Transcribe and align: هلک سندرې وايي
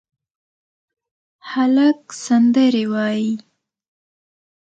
هلک 1.51 2.01
سندرې 2.25 2.83
وايي 2.93 3.31